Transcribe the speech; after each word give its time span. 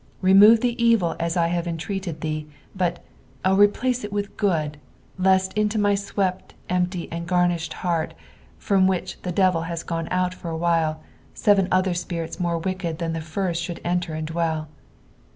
Remove 0.23 0.61
the 0.61 0.83
evil 0.83 1.15
as 1.19 1.37
I 1.37 1.49
have 1.49 1.67
entreated 1.67 2.21
thee; 2.21 2.47
but, 2.75 3.03
0 3.45 3.55
replace 3.57 4.03
it 4.03 4.11
with 4.11 4.35
good, 4.35 4.79
lest 5.19 5.53
into 5.53 5.77
my 5.77 5.93
swept, 5.93 6.55
empty, 6.69 7.07
aud 7.11 7.27
KfRiished 7.27 7.71
heart, 7.85 8.15
from 8.57 8.87
which 8.87 9.21
the 9.21 9.31
devil 9.31 9.61
has 9.61 9.83
gone 9.83 10.07
out 10.09 10.33
far 10.33 10.49
a 10.53 10.57
while, 10.57 11.01
seven 11.35 11.67
other 11.71 11.93
spirits 11.93 12.39
more 12.39 12.57
wicked 12.57 12.97
than 12.97 13.13
the 13.13 13.21
first 13.21 13.61
should 13.61 13.79
enter 13.85 14.15
and 14.15 14.25
dwell. 14.25 14.69